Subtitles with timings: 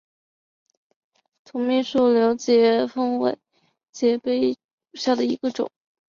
[1.45, 3.37] 土蜜树瘤节蜱为
[3.91, 4.55] 节蜱科瘤节蜱
[4.93, 5.69] 属下的一个种。